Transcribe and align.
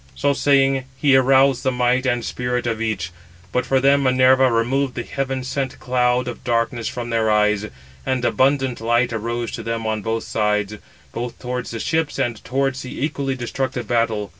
So 0.15 0.33
saying, 0.33 0.85
he 0.97 1.15
aroused 1.15 1.61
the 1.61 1.71
might 1.71 2.07
and 2.07 2.25
spirit 2.25 2.65
of 2.65 2.81
each. 2.81 3.11
But 3.51 3.67
for 3.67 3.79
them 3.79 4.01
Minerva 4.01 4.51
removed 4.51 4.95
the 4.95 5.03
heaven 5.03 5.43
sent 5.43 5.77
cloud 5.79 6.27
of 6.27 6.43
darkness 6.43 6.87
from 6.87 7.11
their 7.11 7.29
eyes; 7.29 7.67
and 8.03 8.25
abundant 8.25 8.81
light 8.81 9.13
arose 9.13 9.51
to 9.51 9.61
them 9.61 9.85
on 9.85 10.01
both 10.01 10.23
sides, 10.23 10.77
both 11.11 11.37
towards 11.37 11.69
the 11.69 11.79
ships 11.79 12.17
and 12.17 12.43
towards 12.43 12.81
the 12.81 12.99
equally 13.05 13.35
destructive 13.35 13.87
battle. 13.87 14.29